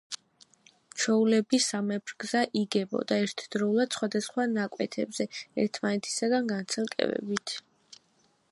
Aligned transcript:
ჩვეულებრივსამებრ 1.01 2.13
გზა 2.23 2.41
იგებოდა 2.61 3.17
ერთდროულად 3.25 3.93
სხვადასხვა 3.99 4.47
ნაკვეთებზე, 4.55 5.27
ერთმანეთისგან 5.65 6.51
განცალკევებით. 6.55 7.55